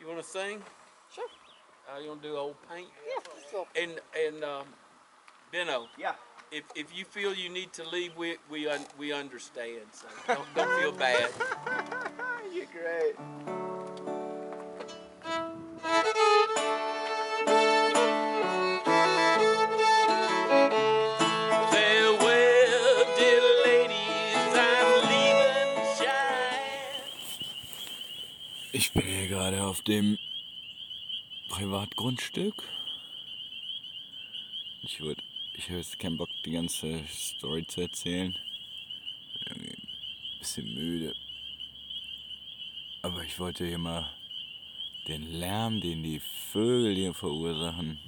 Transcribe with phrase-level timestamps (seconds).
[0.00, 0.62] You want to sing?
[1.14, 1.24] Sure.
[1.92, 2.88] Uh, you want to do old paint?
[3.52, 3.82] Yeah.
[3.82, 4.66] And and um,
[5.52, 6.12] Benno, Yeah.
[6.52, 9.86] if if you feel you need to leave, we we un- we understand.
[9.92, 11.30] So don't, don't feel bad.
[12.52, 13.57] You're great.
[28.88, 30.16] Ich bin hier gerade auf dem
[31.50, 32.54] Privatgrundstück.
[34.80, 35.22] Ich würde,
[35.52, 38.32] ich habe jetzt keinen Bock, die ganze Story zu erzählen.
[38.32, 41.14] Bin irgendwie ein bisschen müde.
[43.02, 44.10] Aber ich wollte hier mal
[45.06, 47.98] den Lärm, den die Vögel hier verursachen.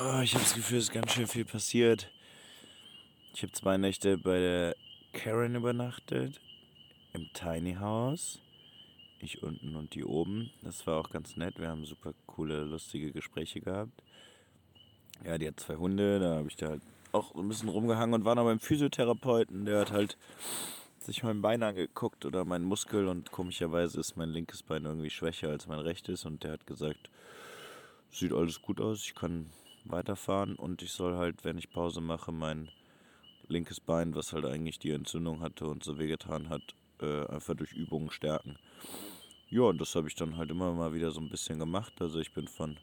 [0.00, 2.08] Oh, ich habe das Gefühl, es ist ganz schön viel passiert.
[3.34, 4.76] Ich habe zwei Nächte bei der
[5.12, 6.40] Karen übernachtet,
[7.14, 8.38] im Tiny House.
[9.18, 10.52] Ich unten und die oben.
[10.62, 11.58] Das war auch ganz nett.
[11.58, 13.90] Wir haben super coole, lustige Gespräche gehabt.
[15.24, 16.20] Ja, die hat zwei Hunde.
[16.20, 19.64] Da habe ich da halt auch ein bisschen rumgehangen und war noch beim Physiotherapeuten.
[19.64, 20.16] Der hat halt
[21.00, 25.48] sich mein Bein angeguckt oder meinen Muskel und komischerweise ist mein linkes Bein irgendwie schwächer
[25.48, 27.10] als mein rechtes und der hat gesagt,
[28.12, 29.50] sieht alles gut aus, ich kann
[29.84, 32.70] weiterfahren und ich soll halt, wenn ich Pause mache, mein
[33.48, 36.62] linkes Bein, was halt eigentlich die Entzündung hatte und so wehgetan hat,
[37.00, 38.56] äh, einfach durch Übungen stärken.
[39.50, 41.94] Ja, und das habe ich dann halt immer mal wieder so ein bisschen gemacht.
[42.00, 42.76] Also ich bin von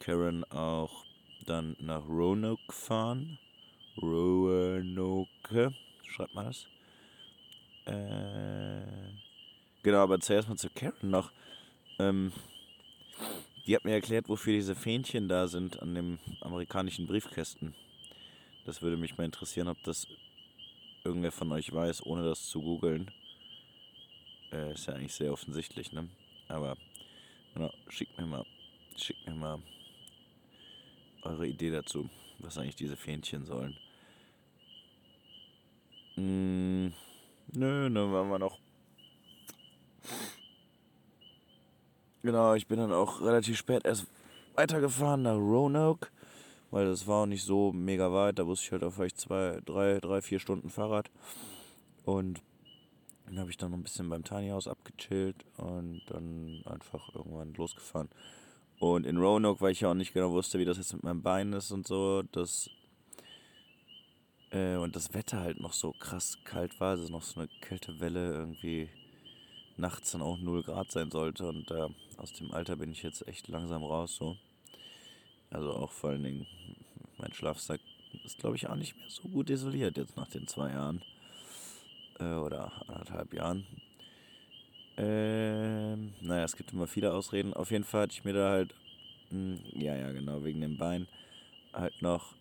[0.00, 1.04] Karen auch
[1.44, 3.38] dann nach Roanoke gefahren.
[4.00, 5.74] Roanoke,
[6.06, 6.66] schreibt man das?
[7.84, 9.12] Äh,
[9.82, 11.30] genau, aber zuerst mal zu Karen noch.
[11.98, 12.32] Ähm,
[13.66, 17.74] die hat mir erklärt, wofür diese Fähnchen da sind an dem amerikanischen Briefkästen.
[18.64, 20.06] Das würde mich mal interessieren, ob das
[21.04, 23.10] irgendwer von euch weiß, ohne das zu googeln.
[24.52, 26.08] Äh, ist ja eigentlich sehr offensichtlich, ne?
[26.48, 26.76] Aber
[27.54, 28.44] genau, schickt mir mal,
[28.96, 29.62] schickt mir mal
[31.22, 32.08] eure Idee dazu,
[32.38, 33.76] was eigentlich diese Fähnchen sollen.
[36.16, 36.88] Mm,
[37.52, 38.58] nö, dann waren wir noch.
[42.24, 44.06] Genau, ich bin dann auch relativ spät erst
[44.54, 46.08] weitergefahren nach Roanoke,
[46.70, 48.38] weil das war auch nicht so mega weit.
[48.38, 51.10] Da wusste ich halt auch vielleicht zwei, drei, drei, vier Stunden Fahrrad.
[52.06, 52.40] Und
[53.26, 57.52] dann habe ich dann noch ein bisschen beim Tiny House abgechillt und dann einfach irgendwann
[57.52, 58.08] losgefahren.
[58.78, 61.20] Und in Roanoke, weil ich ja auch nicht genau wusste, wie das jetzt mit meinem
[61.20, 62.70] Bein ist und so, das
[64.50, 68.32] äh, und das Wetter halt noch so krass kalt war, also noch so eine Kältewelle
[68.32, 68.88] irgendwie
[69.76, 71.48] nachts dann auch 0 Grad sein sollte.
[71.48, 74.36] Und äh, aus dem Alter bin ich jetzt echt langsam raus so.
[75.50, 76.46] Also auch vor allen Dingen,
[77.18, 77.80] mein Schlafsack
[78.24, 81.02] ist glaube ich auch nicht mehr so gut isoliert jetzt nach den zwei Jahren.
[82.18, 83.66] Äh, oder anderthalb Jahren.
[84.96, 87.54] Ähm, naja, es gibt immer viele Ausreden.
[87.54, 88.74] Auf jeden Fall hatte ich mir da halt,
[89.30, 91.08] mh, ja, ja, genau, wegen dem Bein,
[91.72, 92.34] halt noch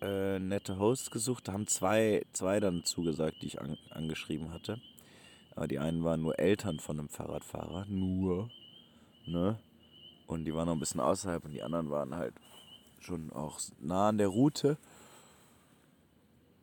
[0.00, 1.46] äh, nette Hosts gesucht.
[1.46, 4.80] Da haben zwei, zwei dann zugesagt, die ich an, angeschrieben hatte.
[5.60, 7.84] Aber die einen waren nur Eltern von einem Fahrradfahrer.
[7.84, 8.48] Nur.
[9.26, 9.58] Ne?
[10.26, 12.32] Und die waren noch ein bisschen außerhalb und die anderen waren halt
[12.98, 14.78] schon auch nah an der Route.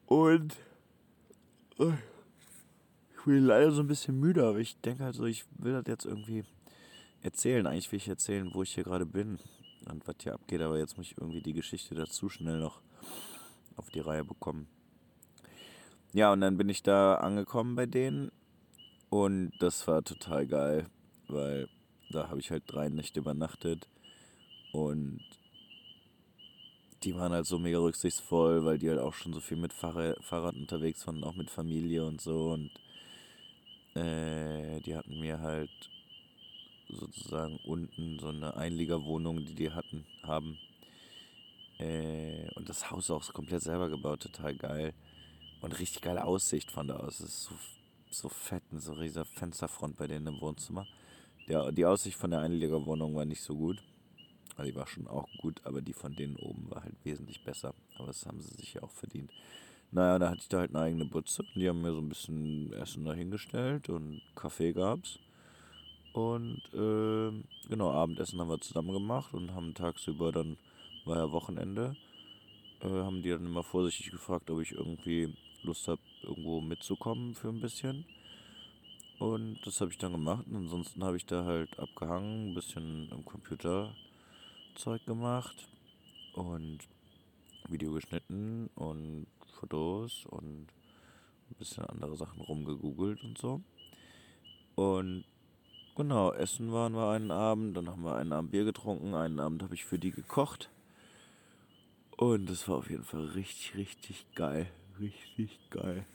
[0.08, 0.56] Und
[1.78, 5.74] äh, ich bin leider so ein bisschen müde, aber ich denke halt so, ich will
[5.74, 6.44] das jetzt irgendwie
[7.22, 7.68] erzählen.
[7.68, 9.38] Eigentlich will ich erzählen, wo ich hier gerade bin
[9.88, 12.82] und was hier abgeht, aber jetzt muss ich irgendwie die Geschichte dazu schnell noch
[13.76, 14.68] auf die Reihe bekommen.
[16.14, 18.32] Ja, und dann bin ich da angekommen bei denen
[19.10, 20.88] und das war total geil,
[21.28, 21.70] weil
[22.10, 23.88] da habe ich halt drei Nächte übernachtet
[24.72, 25.22] und
[27.04, 30.24] die waren halt so mega rücksichtsvoll, weil die halt auch schon so viel mit Fahrrad,
[30.24, 32.72] Fahrrad unterwegs waren, auch mit Familie und so und
[33.96, 35.72] äh, die hatten mir halt
[36.90, 40.58] sozusagen unten so eine Einliegerwohnung, die die hatten, haben.
[41.80, 44.94] Äh, und das Haus auch komplett selber gebaut, total geil.
[45.62, 47.20] Und richtig geile Aussicht von da aus.
[47.20, 47.56] Es ist so,
[48.10, 50.86] so fett, und so riesiger Fensterfront bei denen im Wohnzimmer.
[51.48, 53.82] Der, die Aussicht von der Einliegerwohnung war nicht so gut.
[54.56, 57.74] Also die war schon auch gut, aber die von denen oben war halt wesentlich besser.
[57.98, 59.32] Aber das haben sie sich ja auch verdient.
[59.92, 61.46] Naja, da hatte ich da halt eine eigene Butze.
[61.56, 65.20] Die haben mir so ein bisschen Essen dahingestellt und Kaffee gab's.
[66.14, 70.58] Und ähm, genau, Abendessen haben wir zusammen gemacht und haben tagsüber dann,
[71.06, 71.96] war ja Wochenende,
[72.82, 77.50] äh, haben die dann immer vorsichtig gefragt, ob ich irgendwie Lust habe, irgendwo mitzukommen für
[77.50, 78.06] ein bisschen.
[79.20, 80.46] Und das habe ich dann gemacht.
[80.48, 83.96] Und ansonsten habe ich da halt abgehangen, ein bisschen am Computer
[84.76, 85.68] Zeug gemacht
[86.34, 86.80] und
[87.68, 89.26] Video geschnitten und
[89.60, 90.68] Fotos und
[91.50, 93.62] ein bisschen andere Sachen rumgegoogelt und so.
[94.76, 95.26] Und
[95.96, 99.64] genau, essen waren wir einen Abend, dann haben wir einen Abend Bier getrunken, einen Abend
[99.64, 100.70] habe ich für die gekocht.
[102.16, 104.68] Und das war auf jeden Fall richtig, richtig geil.
[105.00, 106.06] Richtig geil.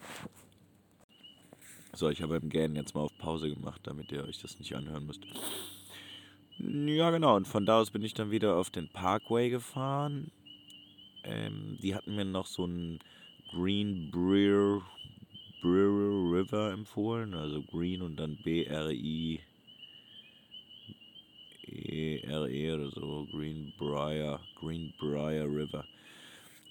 [1.94, 4.74] So, ich habe beim Gähnen jetzt mal auf Pause gemacht, damit ihr euch das nicht
[4.74, 5.24] anhören müsst.
[6.58, 7.36] Ja, genau.
[7.36, 10.30] Und von da aus bin ich dann wieder auf den Parkway gefahren.
[11.24, 12.98] Ähm, die hatten mir noch so einen
[13.50, 14.80] Green Breer,
[15.60, 17.34] Breer River empfohlen.
[17.34, 19.40] Also Green und dann B-R-I.
[21.66, 23.26] E-R-E oder so.
[23.30, 24.40] Green Briar.
[24.58, 25.84] Green Briar River.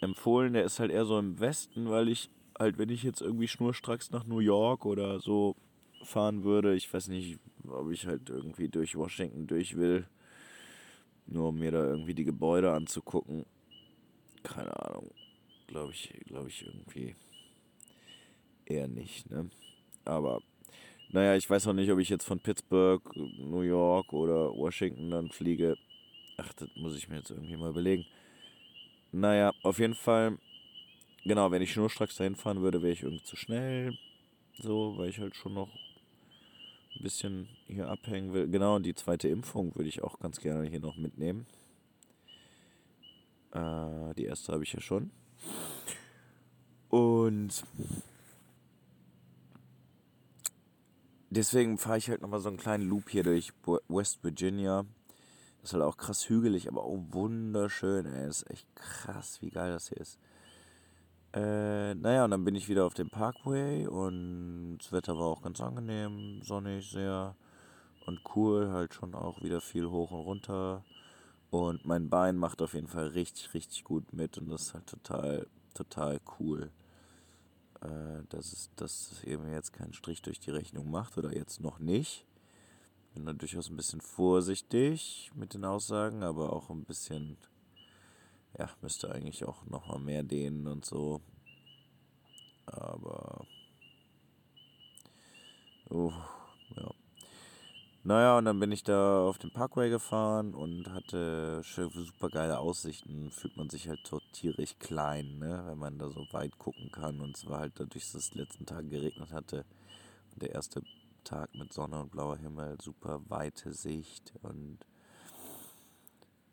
[0.02, 3.48] Empfohlen, der ist halt eher so im Westen, weil ich halt, wenn ich jetzt irgendwie
[3.48, 5.56] schnurstracks nach New York oder so
[6.04, 10.08] fahren würde, ich weiß nicht, ob ich halt irgendwie durch Washington durch will,
[11.28, 13.46] nur um mir da irgendwie die Gebäude anzugucken.
[14.44, 15.12] Keine Ahnung.
[15.68, 17.16] Glaube ich, glaube ich irgendwie
[18.66, 19.50] eher nicht, ne?
[20.04, 20.42] Aber
[21.12, 25.30] naja, ich weiß auch nicht, ob ich jetzt von Pittsburgh, New York oder Washington dann
[25.30, 25.78] fliege.
[26.38, 28.06] Ach, das muss ich mir jetzt irgendwie mal überlegen.
[29.12, 30.38] Naja, auf jeden Fall,
[31.26, 33.98] genau, wenn ich schnurstracks dahin fahren würde, wäre ich irgendwie zu schnell.
[34.58, 35.70] So, weil ich halt schon noch
[36.96, 38.48] ein bisschen hier abhängen will.
[38.48, 41.46] Genau, und die zweite Impfung würde ich auch ganz gerne hier noch mitnehmen.
[43.52, 45.12] Äh, die erste habe ich ja schon.
[46.90, 47.64] Und
[51.30, 53.52] deswegen fahre ich halt nochmal so einen kleinen Loop hier durch
[53.88, 54.86] West Virginia.
[55.64, 58.06] Ist halt auch krass hügelig, aber auch wunderschön.
[58.06, 58.26] Ey.
[58.26, 60.20] Das ist echt krass, wie geil das hier ist.
[61.34, 65.42] Äh, naja, und dann bin ich wieder auf dem Parkway und das Wetter war auch
[65.42, 67.36] ganz angenehm, sonnig sehr
[68.06, 70.84] und cool, halt schon auch wieder viel hoch und runter.
[71.50, 74.88] Und mein Bein macht auf jeden Fall richtig, richtig gut mit und das ist halt
[74.88, 76.72] total, total cool.
[77.82, 81.62] Äh, dass es, dass es eben jetzt keinen Strich durch die Rechnung macht oder jetzt
[81.62, 82.26] noch nicht.
[83.14, 87.38] Bin da durchaus ein bisschen vorsichtig mit den Aussagen, aber auch ein bisschen
[88.58, 91.22] ja, müsste eigentlich auch noch mal mehr dehnen und so.
[92.66, 93.46] Aber.
[95.90, 96.12] Uh,
[96.76, 96.92] ja.
[98.04, 103.30] Naja, und dann bin ich da auf den Parkway gefahren und hatte super geile Aussichten.
[103.30, 105.64] Fühlt man sich halt so tierisch klein, ne?
[105.68, 107.20] wenn man da so weit gucken kann.
[107.20, 109.66] Und es war halt dadurch, dass es letzten Tag geregnet hatte.
[110.34, 110.82] Und der erste
[111.24, 114.80] Tag mit Sonne und blauer Himmel, super weite Sicht und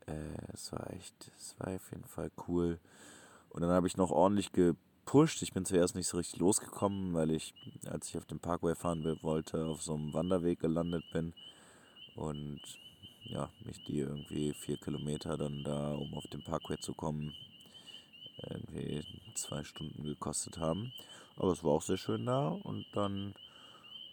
[0.07, 2.81] äh, es war echt, es war auf jeden Fall cool.
[3.51, 5.43] Und dann habe ich noch ordentlich gepusht.
[5.43, 7.55] Ich bin zuerst nicht so richtig losgekommen, weil ich,
[7.87, 11.35] als ich auf dem Parkway fahren wollte, auf so einem Wanderweg gelandet bin.
[12.15, 12.61] Und
[13.25, 17.35] ja, mich die irgendwie vier Kilometer dann da, um auf den Parkway zu kommen,
[18.49, 19.05] irgendwie
[19.35, 20.93] zwei Stunden gekostet haben.
[21.37, 22.49] Aber es war auch sehr schön da.
[22.49, 23.35] Und dann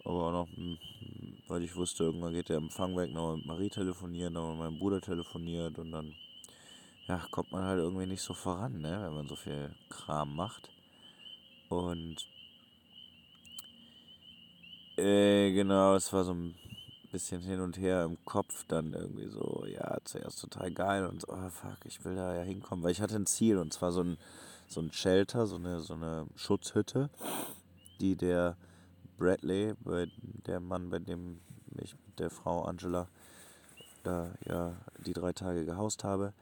[0.06, 0.48] aber noch,
[1.48, 4.79] weil ich wusste, irgendwann geht der Empfang weg, noch mit Marie telefonieren, noch mit meinem
[4.79, 6.13] Bruder telefoniert und dann,
[7.08, 10.70] ja, kommt man halt irgendwie nicht so voran, ne, wenn man so viel Kram macht.
[11.70, 12.18] Und,
[14.98, 16.56] äh, genau, es war so ein
[17.12, 21.27] bisschen hin und her im Kopf dann irgendwie so, ja, zuerst total geil und so,
[21.29, 24.01] oh fuck, ich will da ja hinkommen, weil ich hatte ein Ziel und zwar so
[24.01, 24.18] ein,
[24.68, 27.10] so ein Shelter, so eine, so eine Schutzhütte,
[28.01, 28.58] die der,
[29.17, 30.07] Bradley, bei
[30.45, 31.39] der Mann, bei dem
[31.81, 33.07] ich mit der Frau Angela
[34.03, 36.34] da ja die drei Tage gehaust habe,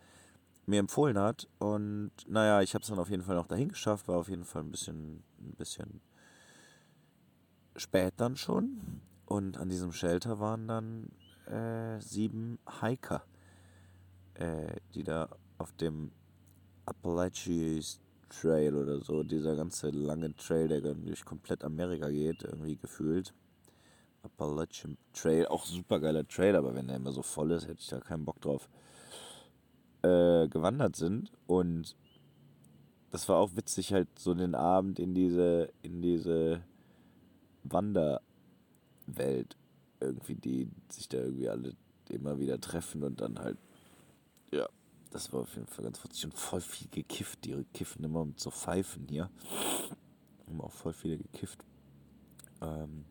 [0.65, 1.47] mir empfohlen hat.
[1.59, 4.45] Und naja, ich habe es dann auf jeden Fall noch dahin geschafft, war auf jeden
[4.45, 6.01] Fall ein bisschen, ein bisschen
[7.75, 9.01] spät dann schon.
[9.25, 11.09] Und an diesem Shelter waren dann
[11.47, 13.23] äh, sieben Hiker,
[14.35, 16.11] äh, die da auf dem
[16.85, 17.81] Appalachian
[18.41, 23.33] Trail oder so, dieser ganze lange Trail, der durch komplett Amerika geht, irgendwie gefühlt.
[24.23, 27.87] Appalachian Trail, auch super geiler Trail, aber wenn der immer so voll ist, hätte ich
[27.87, 28.69] da keinen Bock drauf.
[30.01, 31.95] Äh, gewandert sind und
[33.11, 36.61] das war auch witzig, halt so den Abend in diese, in diese
[37.63, 38.19] Wanderwelt
[39.99, 41.73] irgendwie, die sich da irgendwie alle
[42.09, 43.57] immer wieder treffen und dann halt,
[44.51, 44.67] ja,
[45.13, 47.45] das war auf jeden Fall ganz witzig und voll viel gekifft.
[47.45, 49.29] Die kiffen immer mit so Pfeifen hier.
[50.47, 51.63] Haben auch voll viele gekifft.
[52.61, 53.05] Ähm,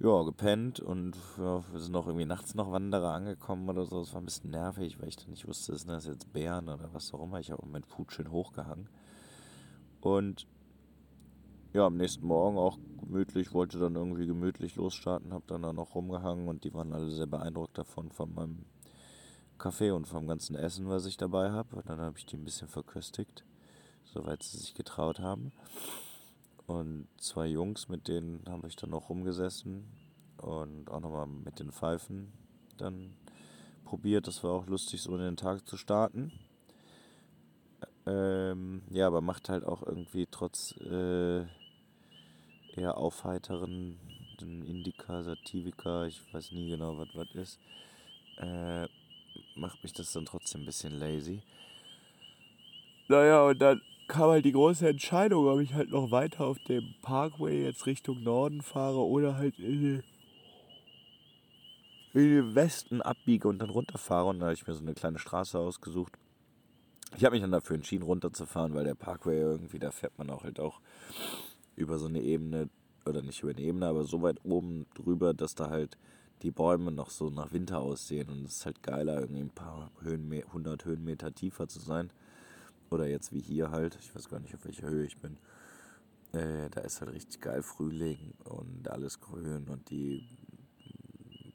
[0.00, 4.00] ja, gepennt und ja, wir sind noch irgendwie nachts noch Wanderer angekommen oder so.
[4.00, 6.92] Es war ein bisschen nervig, weil ich dann nicht wusste, sind das jetzt Bären oder
[6.92, 7.38] was auch immer.
[7.38, 8.88] Ich habe mit Put schön hochgehangen.
[10.00, 10.48] Und
[11.72, 15.94] ja, am nächsten Morgen auch gemütlich, wollte dann irgendwie gemütlich losstarten, habe dann da noch
[15.94, 18.64] rumgehangen und die waren alle sehr beeindruckt davon, von meinem
[19.60, 21.76] Kaffee und vom ganzen Essen, was ich dabei habe.
[21.76, 23.44] Und dann habe ich die ein bisschen verköstigt,
[24.04, 25.52] soweit sie sich getraut haben.
[26.66, 29.84] Und zwei Jungs, mit denen habe ich dann noch rumgesessen
[30.38, 32.32] und auch nochmal mit den Pfeifen
[32.78, 33.14] dann
[33.84, 34.26] probiert.
[34.26, 36.32] Das war auch lustig, so in den Tag zu starten.
[38.06, 41.40] Ähm, ja, aber macht halt auch irgendwie trotz äh,
[42.74, 43.98] eher aufheiteren
[44.40, 47.58] Indica, Sativika, ich weiß nie genau, was was ist,
[48.38, 48.88] äh,
[49.56, 51.42] macht mich das dann trotzdem ein bisschen lazy.
[53.08, 53.80] Naja, und dann
[54.10, 58.22] kam halt die große Entscheidung, ob ich halt noch weiter auf dem Parkway jetzt Richtung
[58.22, 60.02] Norden fahre oder halt in
[62.12, 64.28] den, Westen abbiege und dann runterfahre.
[64.28, 66.18] Und da habe ich mir so eine kleine Straße ausgesucht.
[67.16, 70.42] Ich habe mich dann dafür entschieden, runterzufahren, weil der Parkway irgendwie, da fährt man auch
[70.42, 70.80] halt auch
[71.76, 72.68] über so eine Ebene,
[73.06, 75.96] oder nicht über eine Ebene, aber so weit oben drüber, dass da halt
[76.42, 78.28] die Bäume noch so nach Winter aussehen.
[78.30, 82.10] Und es ist halt geiler, irgendwie ein paar Höhenme 100 Höhenmeter tiefer zu sein.
[82.90, 85.38] Oder jetzt wie hier halt, ich weiß gar nicht, auf welcher Höhe ich bin.
[86.32, 90.28] Äh, da ist halt richtig geil Frühling und alles grün und die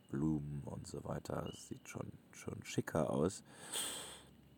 [0.10, 1.48] Blumen und so weiter.
[1.50, 3.44] Das sieht schon, schon schicker aus.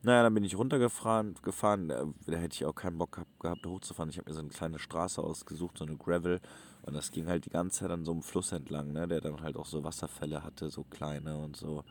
[0.03, 1.89] Naja, dann bin ich runtergefahren, gefahren.
[1.89, 2.05] Da,
[2.37, 4.09] hätte ich auch keinen Bock gehabt, gehabt hochzufahren.
[4.09, 6.39] Ich habe mir so eine kleine Straße ausgesucht, so eine Gravel.
[6.87, 9.41] Und das ging halt die ganze Zeit an so einem Fluss entlang, ne, der dann
[9.41, 11.83] halt auch so Wasserfälle hatte, so kleine und so.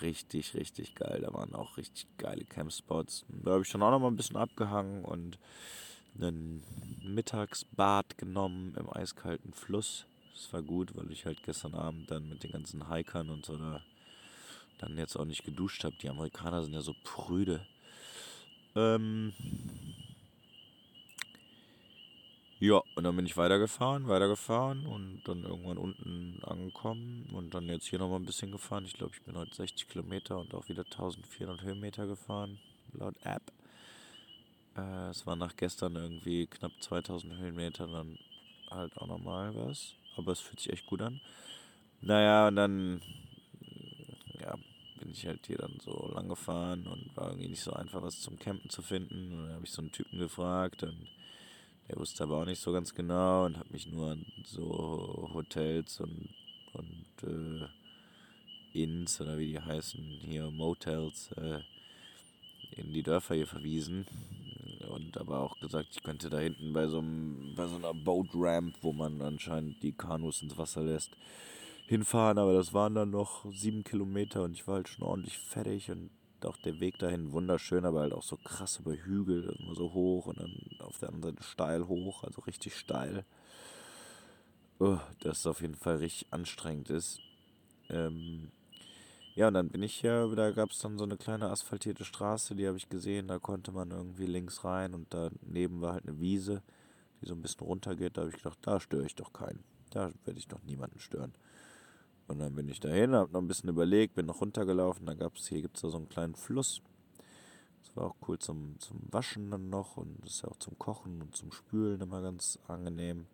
[0.00, 1.20] Richtig, richtig geil.
[1.20, 3.26] Da waren auch richtig geile Campspots.
[3.28, 5.38] Da habe ich dann auch noch mal ein bisschen abgehangen und
[6.16, 6.64] einen
[7.02, 10.06] Mittagsbad genommen im eiskalten Fluss.
[10.32, 13.58] Das war gut, weil ich halt gestern Abend dann mit den ganzen Hikern und so
[13.58, 13.82] da
[14.78, 15.96] dann jetzt auch nicht geduscht habe.
[16.00, 17.66] Die Amerikaner sind ja so prüde.
[18.74, 19.34] Ähm
[22.60, 27.86] ja, und dann bin ich weitergefahren, weitergefahren und dann irgendwann unten angekommen und dann jetzt
[27.86, 28.84] hier nochmal ein bisschen gefahren.
[28.84, 32.58] Ich glaube, ich bin heute 60 Kilometer und auch wieder 1400 Höhenmeter gefahren,
[32.92, 33.50] laut App.
[34.76, 38.18] Äh, es war nach gestern irgendwie knapp 2000 Höhenmeter, dann
[38.70, 39.94] halt auch nochmal was.
[40.18, 41.18] Aber es fühlt sich echt gut an.
[42.02, 43.00] Naja, und dann
[44.38, 44.54] ja,
[44.98, 48.20] bin ich halt hier dann so lang gefahren und war irgendwie nicht so einfach, was
[48.20, 49.32] zum Campen zu finden.
[49.32, 51.08] Und dann habe ich so einen Typen gefragt und
[51.90, 56.00] der wusste aber auch nicht so ganz genau und hat mich nur an so Hotels
[56.00, 56.28] und,
[56.72, 57.66] und äh,
[58.72, 61.58] Inns oder wie die heißen, hier Motels äh,
[62.76, 64.06] in die Dörfer hier verwiesen.
[64.88, 68.28] Und aber auch gesagt, ich könnte da hinten bei so, einem, bei so einer Boat
[68.34, 71.10] Ramp, wo man anscheinend die Kanus ins Wasser lässt,
[71.88, 72.38] hinfahren.
[72.38, 76.10] Aber das waren dann noch sieben Kilometer und ich war halt schon ordentlich fertig und
[76.46, 80.26] auch der Weg dahin wunderschön, aber halt auch so krass über Hügel, immer so hoch
[80.26, 83.24] und dann auf der anderen Seite steil hoch, also richtig steil.
[84.78, 87.20] Oh, das auf jeden Fall richtig anstrengend ist.
[87.90, 88.50] Ähm,
[89.34, 92.54] ja, und dann bin ich ja, da gab es dann so eine kleine asphaltierte Straße,
[92.54, 96.18] die habe ich gesehen, da konnte man irgendwie links rein und daneben war halt eine
[96.18, 96.62] Wiese,
[97.20, 98.16] die so ein bisschen runter geht.
[98.16, 99.62] Da habe ich gedacht, da störe ich doch keinen.
[99.90, 101.34] Da werde ich doch niemanden stören.
[102.30, 105.04] Und dann bin ich dahin, habe noch ein bisschen überlegt, bin noch runtergelaufen.
[105.04, 106.80] Da gab es, hier gibt es so einen kleinen Fluss.
[107.82, 110.78] Das war auch cool zum, zum Waschen dann noch und das ist ja auch zum
[110.78, 113.26] Kochen und zum Spülen immer ganz angenehm,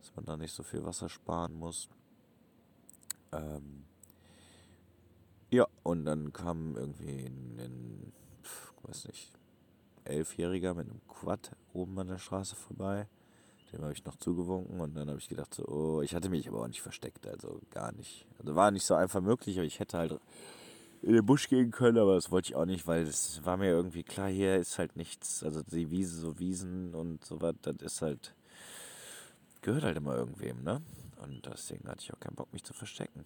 [0.00, 1.88] dass man da nicht so viel Wasser sparen muss.
[3.30, 3.84] Ähm
[5.52, 8.12] ja, und dann kam irgendwie ein, ein
[8.82, 9.30] weiß nicht,
[10.02, 13.06] Elfjähriger mit einem Quad oben an der Straße vorbei.
[13.74, 16.46] Dem habe ich noch zugewunken und dann habe ich gedacht, so, oh, ich hatte mich
[16.46, 18.24] aber auch nicht versteckt, also gar nicht.
[18.38, 20.20] Also war nicht so einfach möglich, aber ich hätte halt
[21.02, 23.70] in den Busch gehen können, aber das wollte ich auch nicht, weil es war mir
[23.70, 27.76] irgendwie klar, hier ist halt nichts, also die Wiese, so Wiesen und so was, das
[27.80, 28.32] ist halt,
[29.60, 30.80] gehört halt immer irgendwem, ne?
[31.20, 33.24] Und deswegen hatte ich auch keinen Bock, mich zu verstecken.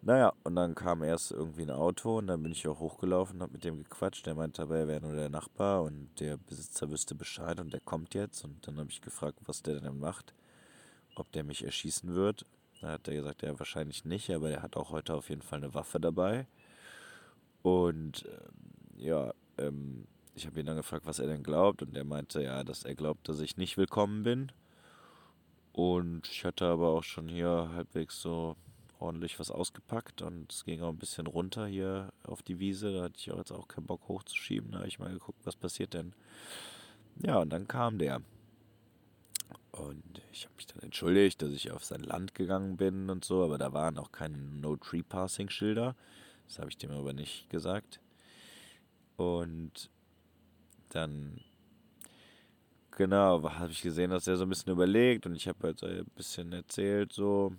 [0.00, 3.50] Naja, und dann kam erst irgendwie ein Auto und dann bin ich auch hochgelaufen, hab
[3.50, 4.26] mit dem gequatscht.
[4.26, 7.80] Der meinte dabei, er wäre nur der Nachbar und der Besitzer wüsste Bescheid und der
[7.80, 8.44] kommt jetzt.
[8.44, 10.34] Und dann habe ich gefragt, was der denn macht,
[11.16, 12.46] ob der mich erschießen wird.
[12.80, 15.58] Da hat er gesagt, ja, wahrscheinlich nicht, aber er hat auch heute auf jeden Fall
[15.58, 16.46] eine Waffe dabei.
[17.62, 21.82] Und ähm, ja, ähm, ich habe ihn dann gefragt, was er denn glaubt.
[21.82, 24.52] Und er meinte, ja, dass er glaubt, dass ich nicht willkommen bin.
[25.72, 28.56] Und ich hatte aber auch schon hier halbwegs so
[28.98, 32.92] ordentlich was ausgepackt und es ging auch ein bisschen runter hier auf die Wiese.
[32.92, 34.72] Da hatte ich auch jetzt auch keinen Bock hochzuschieben.
[34.72, 36.12] Da habe ich mal geguckt, was passiert denn.
[37.22, 38.20] Ja, und dann kam der.
[39.72, 43.44] Und ich habe mich dann entschuldigt, dass ich auf sein Land gegangen bin und so,
[43.44, 45.94] aber da waren auch keine No-Tree-Passing-Schilder.
[46.46, 48.00] Das habe ich dem aber nicht gesagt.
[49.16, 49.90] Und
[50.90, 51.40] dann,
[52.92, 55.86] genau, habe ich gesehen, dass er so ein bisschen überlegt und ich habe halt so
[55.86, 57.52] ein bisschen erzählt, so.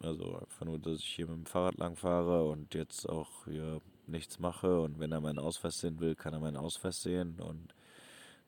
[0.00, 3.80] Also einfach nur, dass ich hier mit dem Fahrrad lang fahre und jetzt auch hier
[4.06, 4.80] nichts mache.
[4.80, 7.40] Und wenn er meinen Ausweis sehen will, kann er meinen Ausweis sehen.
[7.40, 7.74] Und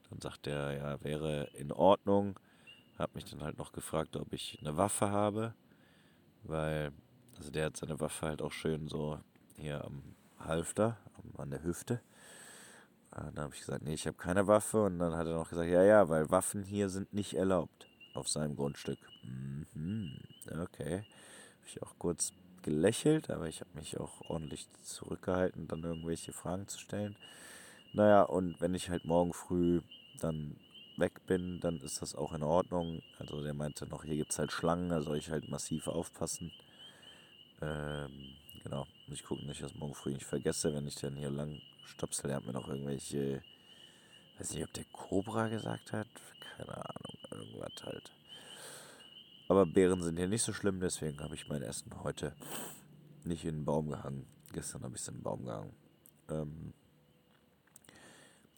[0.09, 2.39] dann sagt er, ja, wäre in Ordnung.
[2.99, 5.55] Hab mich dann halt noch gefragt, ob ich eine Waffe habe.
[6.45, 6.93] Weil,
[7.37, 9.19] also der hat seine Waffe halt auch schön so
[9.57, 10.03] hier am
[10.39, 10.99] Halfter,
[11.37, 12.01] an der Hüfte.
[13.11, 14.85] Und dann habe ich gesagt, nee, ich habe keine Waffe.
[14.85, 18.29] Und dann hat er noch gesagt, ja, ja, weil Waffen hier sind nicht erlaubt auf
[18.29, 18.99] seinem Grundstück.
[19.25, 20.17] Mhm,
[20.63, 21.05] okay.
[21.61, 26.69] Habe ich auch kurz gelächelt, aber ich habe mich auch ordentlich zurückgehalten, dann irgendwelche Fragen
[26.69, 27.17] zu stellen.
[27.93, 29.81] Naja, und wenn ich halt morgen früh
[30.21, 30.57] dann
[30.97, 33.03] weg bin, dann ist das auch in Ordnung.
[33.19, 36.53] Also der meinte noch, hier gibt es halt Schlangen, da soll ich halt massiv aufpassen.
[37.63, 41.17] Ähm, genau, muss ich gucken, dass ich das morgen früh nicht vergesse, wenn ich dann
[41.17, 42.29] hier lang stopsel.
[42.29, 43.43] Der hat mir noch irgendwelche,
[44.39, 46.09] weiß nicht, ob der Cobra gesagt hat,
[46.57, 48.13] keine Ahnung, irgendwas halt.
[49.51, 52.37] Aber Beeren sind hier nicht so schlimm, deswegen habe ich mein Essen heute
[53.25, 54.25] nicht in den Baum gehangen.
[54.53, 55.75] Gestern habe ich es in den Baum gehangen.
[56.29, 56.73] Ähm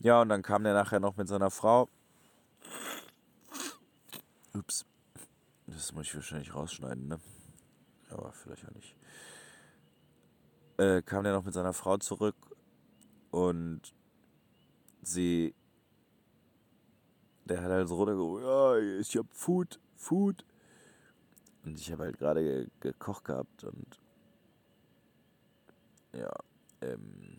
[0.01, 1.89] ja, und dann kam der nachher noch mit seiner Frau.
[4.53, 4.85] Ups.
[5.67, 7.19] Das muss ich wahrscheinlich rausschneiden, ne?
[8.11, 8.95] Aber vielleicht auch nicht.
[10.77, 12.37] Äh, kam der noch mit seiner Frau zurück
[13.31, 13.95] und
[15.01, 15.55] sie.
[17.47, 20.45] Der hat halt so runtergeholt, ja, ich hab Food, Food.
[21.65, 24.01] Und ich habe halt gerade ge gekocht gehabt und
[26.13, 26.31] ja,
[26.81, 27.39] ähm,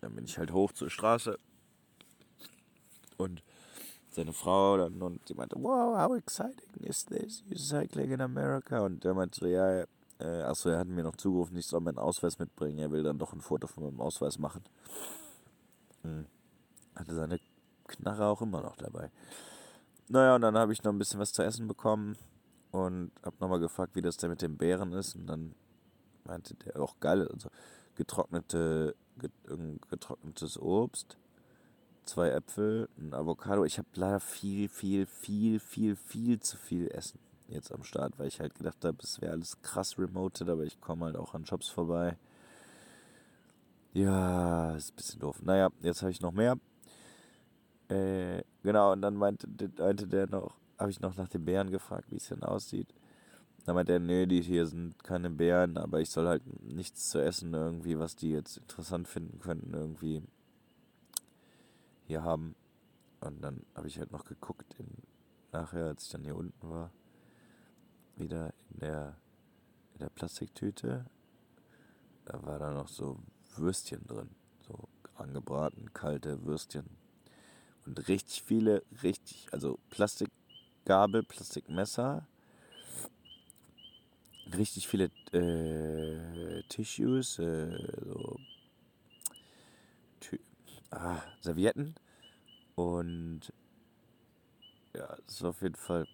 [0.00, 1.38] dann bin ich halt hoch zur Straße
[3.16, 3.42] und
[4.10, 7.42] seine Frau dann und sie meinte, wow, how exciting is this?
[7.48, 8.80] You're cycling in America.
[8.80, 9.84] Und der meinte so, ja,
[10.18, 12.78] äh, achso, er hat mir noch zugerufen, ich soll meinen Ausweis mitbringen.
[12.78, 14.62] Er will dann doch ein Foto von meinem Ausweis machen.
[16.02, 16.26] Hm.
[16.94, 17.40] Hatte seine
[17.86, 19.10] Knarre auch immer noch dabei.
[20.08, 22.18] Naja, und dann habe ich noch ein bisschen was zu essen bekommen
[22.72, 25.14] und habe nochmal gefragt, wie das denn mit den Beeren ist.
[25.14, 25.54] Und dann
[26.24, 27.48] meinte der auch geil, also
[27.94, 28.96] getrocknete,
[29.90, 31.16] getrocknetes Obst,
[32.04, 33.64] zwei Äpfel, ein Avocado.
[33.64, 38.28] Ich habe leider viel, viel, viel, viel, viel zu viel Essen jetzt am Start, weil
[38.28, 41.44] ich halt gedacht habe, es wäre alles krass remoted, aber ich komme halt auch an
[41.44, 42.16] Jobs vorbei.
[43.92, 45.42] Ja, ist ein bisschen doof.
[45.42, 46.58] Naja, jetzt habe ich noch mehr.
[47.88, 52.10] Äh, genau, und dann meinte, meinte der noch, habe ich noch nach den Bären gefragt,
[52.10, 52.92] wie es denn aussieht.
[53.64, 57.20] Da meinte er, nee, die hier sind keine Bären, aber ich soll halt nichts zu
[57.20, 60.22] essen irgendwie, was die jetzt interessant finden könnten, irgendwie
[62.06, 62.56] hier haben.
[63.20, 64.88] Und dann habe ich halt noch geguckt, in,
[65.52, 66.90] nachher, als ich dann hier unten war,
[68.16, 69.16] wieder in der,
[69.92, 71.06] in der Plastiktüte.
[72.24, 73.20] Da war da noch so
[73.56, 74.30] Würstchen drin,
[74.66, 76.86] so angebraten, kalte Würstchen.
[77.86, 79.78] Und richtig viele, richtig, also
[80.82, 82.26] Plastikgabel, Plastikmesser,
[84.56, 88.36] richtig viele äh, Tissues, äh, so
[90.90, 91.94] ah, Servietten.
[92.74, 93.52] Und
[94.94, 96.06] ja, ist auf jeden Fall,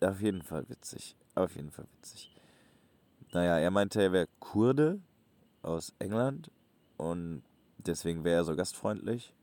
[0.00, 2.30] auf jeden Fall witzig, auf jeden Fall witzig.
[3.32, 5.00] Naja, er meinte, er wäre Kurde
[5.62, 6.50] aus England
[6.96, 7.42] und
[7.78, 9.34] deswegen wäre er so gastfreundlich.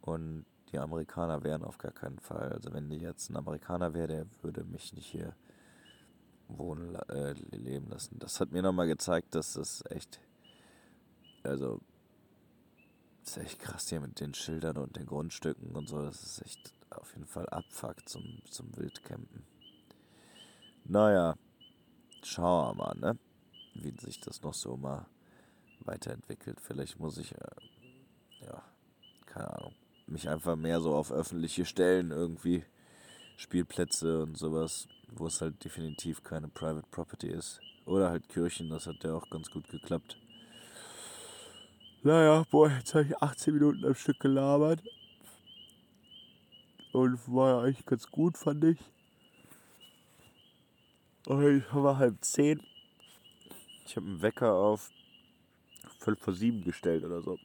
[0.00, 2.52] Und die Amerikaner wären auf gar keinen Fall.
[2.52, 5.36] Also wenn ich jetzt ein Amerikaner wäre, der würde mich nicht hier
[6.48, 8.18] wohnen, äh, leben lassen.
[8.18, 10.20] Das hat mir nochmal gezeigt, dass das echt,
[11.44, 11.80] also,
[13.20, 16.02] das ist echt krass hier mit den Schildern und den Grundstücken und so.
[16.02, 19.44] Das ist echt auf jeden Fall Abfuck zum, zum Wildcampen.
[20.86, 21.36] Naja,
[22.24, 23.18] schauen wir mal, ne?
[23.74, 25.06] Wie sich das noch so mal
[25.80, 26.60] weiterentwickelt.
[26.60, 28.62] Vielleicht muss ich, äh, ja,
[29.24, 29.74] keine Ahnung,
[30.14, 32.64] mich einfach mehr so auf öffentliche Stellen irgendwie,
[33.36, 37.60] Spielplätze und sowas, wo es halt definitiv keine Private Property ist.
[37.84, 40.16] Oder halt Kirchen, das hat ja auch ganz gut geklappt.
[42.02, 44.82] Naja, boah, jetzt habe ich 18 Minuten am Stück gelabert.
[46.92, 48.78] Und war ja eigentlich ganz gut, fand ich.
[51.26, 52.62] Und ich war halb zehn.
[53.84, 54.90] Ich habe einen Wecker auf
[56.00, 57.38] 5 vor 7 gestellt oder so.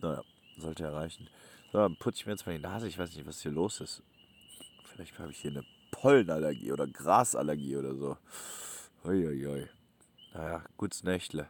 [0.00, 0.22] Naja,
[0.60, 1.28] sollte erreichen.
[1.72, 2.88] So, dann putze ich mir jetzt mal die Nase.
[2.88, 4.02] Ich weiß nicht, was hier los ist.
[4.84, 8.16] Vielleicht habe ich hier eine Pollenallergie oder Grasallergie oder so.
[9.04, 9.68] Uiuiui.
[10.34, 11.48] Naja, gutes Nächtle.